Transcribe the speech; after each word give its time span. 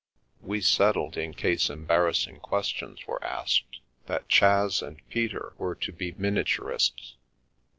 We 0.41 0.61
settled, 0.61 1.15
in 1.15 1.35
case 1.35 1.69
embarrassing 1.69 2.39
questions 2.39 3.05
were 3.05 3.23
asked, 3.23 3.81
that 4.07 4.27
Chas 4.27 4.81
and 4.81 4.99
Peter 5.09 5.53
were 5.59 5.75
to 5.75 5.91
be 5.91 6.13
miniaturists. 6.13 7.17